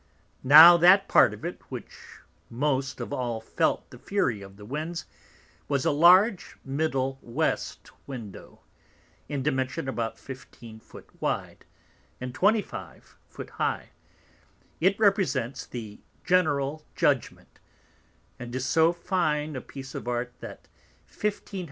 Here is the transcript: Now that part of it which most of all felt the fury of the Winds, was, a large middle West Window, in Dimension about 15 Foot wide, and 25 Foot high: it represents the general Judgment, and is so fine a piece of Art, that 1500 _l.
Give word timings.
Now 0.43 0.77
that 0.77 1.07
part 1.07 1.31
of 1.31 1.45
it 1.45 1.61
which 1.69 1.91
most 2.49 2.99
of 2.99 3.13
all 3.13 3.39
felt 3.39 3.87
the 3.91 3.99
fury 3.99 4.41
of 4.41 4.57
the 4.57 4.65
Winds, 4.65 5.05
was, 5.67 5.85
a 5.85 5.91
large 5.91 6.57
middle 6.65 7.19
West 7.21 7.91
Window, 8.07 8.61
in 9.29 9.43
Dimension 9.43 9.87
about 9.87 10.17
15 10.17 10.79
Foot 10.79 11.07
wide, 11.21 11.65
and 12.19 12.33
25 12.33 13.15
Foot 13.29 13.51
high: 13.51 13.89
it 14.79 14.97
represents 14.97 15.67
the 15.67 15.99
general 16.25 16.83
Judgment, 16.95 17.59
and 18.39 18.55
is 18.55 18.65
so 18.65 18.91
fine 18.91 19.55
a 19.55 19.61
piece 19.61 19.93
of 19.93 20.07
Art, 20.07 20.33
that 20.39 20.67
1500 21.09 21.45
_l. 21.45 21.59